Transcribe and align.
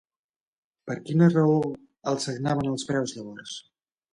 Per 0.91 0.95
quina 1.09 1.27
raó 1.35 1.59
els 2.13 2.27
sagnaven 2.29 2.73
els 2.73 2.89
peus, 2.93 3.17
llavors? 3.19 3.55